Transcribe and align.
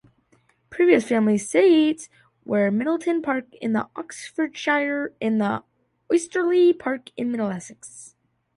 Previous 0.71 1.07
family 1.07 1.37
seats 1.37 2.09
were 2.43 2.71
Middleton 2.71 3.21
Park 3.21 3.53
in 3.61 3.75
Oxfordshire 3.75 5.13
and 5.21 5.39
Osterley 6.09 6.73
Park 6.73 7.11
in 7.15 7.29
Middlesex. 7.31 8.15